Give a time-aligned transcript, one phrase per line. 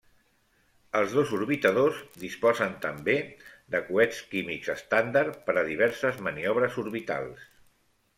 [0.99, 3.15] Els dos orbitadors disposen també
[3.75, 7.45] de coets químics estàndard per a diverses maniobres orbitals.